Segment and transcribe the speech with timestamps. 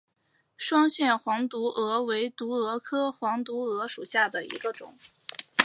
[0.57, 4.97] 双线黄毒蛾为毒蛾科黄毒蛾属下的一个种。